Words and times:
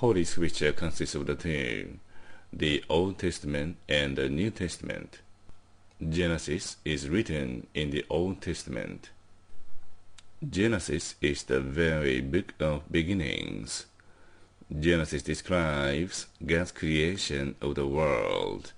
Holy 0.00 0.24
Scripture 0.24 0.72
consists 0.72 1.14
of 1.14 1.26
the 1.26 1.34
two, 1.34 1.98
the 2.50 2.82
Old 2.88 3.18
Testament 3.18 3.76
and 3.86 4.16
the 4.16 4.30
New 4.30 4.50
Testament. 4.50 5.20
Genesis 6.00 6.78
is 6.86 7.10
written 7.10 7.66
in 7.74 7.90
the 7.90 8.06
Old 8.08 8.40
Testament. 8.40 9.10
Genesis 10.48 11.16
is 11.20 11.42
the 11.42 11.60
very 11.60 12.22
book 12.22 12.54
of 12.58 12.90
beginnings. 12.90 13.84
Genesis 14.72 15.20
describes 15.20 16.28
God's 16.46 16.72
creation 16.72 17.54
of 17.60 17.74
the 17.74 17.86
world 17.86 18.72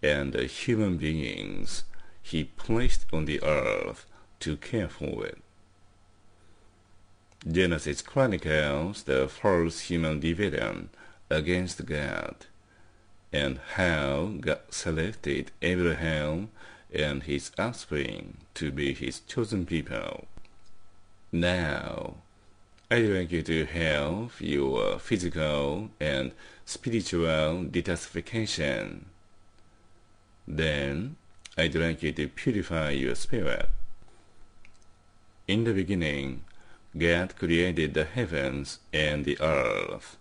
and 0.00 0.32
the 0.32 0.44
human 0.44 0.96
beings 0.96 1.82
he 2.22 2.44
placed 2.44 3.04
on 3.12 3.24
the 3.24 3.42
earth 3.42 4.06
to 4.38 4.56
care 4.56 4.88
for 4.88 5.26
it. 5.26 5.38
Genesis 7.46 8.02
chronicles 8.02 9.04
the 9.04 9.28
first 9.28 9.82
human 9.82 10.20
rebellion 10.20 10.90
against 11.30 11.86
God 11.86 12.34
and 13.32 13.60
how 13.74 14.32
God 14.40 14.60
selected 14.70 15.52
Abraham 15.62 16.50
and 16.92 17.22
his 17.22 17.52
offspring 17.56 18.38
to 18.54 18.72
be 18.72 18.92
his 18.92 19.20
chosen 19.20 19.66
people. 19.66 20.26
Now, 21.30 22.14
I'd 22.90 23.04
like 23.04 23.30
you 23.30 23.42
to 23.42 23.66
have 23.66 24.40
your 24.40 24.98
physical 24.98 25.90
and 26.00 26.32
spiritual 26.64 27.66
detoxification. 27.66 29.04
Then, 30.46 31.16
I'd 31.56 31.74
like 31.74 32.02
you 32.02 32.12
to 32.12 32.28
purify 32.28 32.90
your 32.90 33.14
spirit. 33.14 33.68
In 35.46 35.64
the 35.64 35.74
beginning, 35.74 36.44
God 36.96 37.36
created 37.36 37.94
the 37.94 38.04
heavens 38.04 38.78
and 38.92 39.24
the 39.24 39.38
earth. 39.40 40.16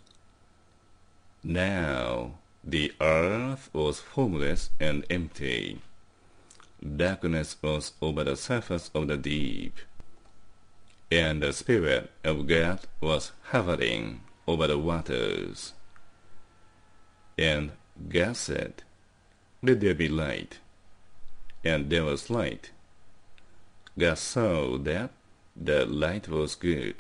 Now, 1.44 2.40
the 2.64 2.92
earth 3.00 3.70
was 3.72 4.00
formless 4.02 4.70
and 4.80 5.06
empty. 5.09 5.82
Darkness 6.84 7.56
was 7.62 7.94
over 8.02 8.24
the 8.24 8.36
surface 8.36 8.92
of 8.94 9.08
the 9.08 9.18
deep, 9.18 9.78
and 11.09 11.42
the 11.42 11.54
Spirit 11.54 12.12
of 12.24 12.48
God 12.48 12.81
was 13.00 13.31
hovering 13.52 14.22
over 14.46 14.68
the 14.68 14.78
waters. 14.78 15.74
And 17.38 17.72
God 18.09 18.36
said, 18.36 18.84
Let 19.64 19.80
there 19.80 19.96
be 19.96 20.09
light. 20.09 20.59
And 21.64 21.90
there 21.90 22.04
was 22.04 22.30
light. 22.30 22.72
God 23.98 24.18
saw 24.18 24.78
that 24.80 25.12
the 25.59 25.86
light 25.86 26.27
was 26.27 26.55
good, 26.55 26.95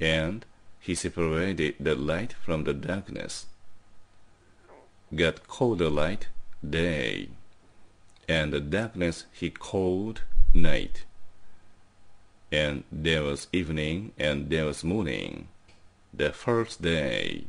and 0.00 0.44
he 0.80 0.94
separated 0.94 1.76
the 1.80 1.94
light 1.94 2.34
from 2.44 2.64
the 2.64 2.74
darkness. 2.74 3.46
God 5.14 5.46
called 5.46 5.78
the 5.78 5.90
light 5.90 6.28
day, 6.68 7.28
and 8.28 8.52
the 8.52 8.60
darkness 8.60 9.26
he 9.32 9.50
called 9.50 10.22
night. 10.52 11.04
And 12.50 12.84
there 12.92 13.22
was 13.22 13.46
evening, 13.52 14.12
and 14.18 14.50
there 14.50 14.66
was 14.66 14.84
morning, 14.84 15.48
the 16.12 16.32
first 16.32 16.82
day. 16.82 17.44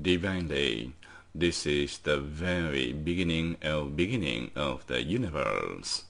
Divinely, 0.00 0.92
this 1.34 1.66
is 1.66 1.98
the 1.98 2.18
very 2.18 2.92
beginning 2.92 3.56
of 3.62 3.96
beginning 3.96 4.50
of 4.56 4.86
the 4.86 5.02
universe. 5.02 6.04